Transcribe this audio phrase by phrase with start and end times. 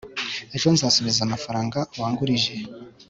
[0.55, 2.53] ejo, nzasubiza amafaranga wangurije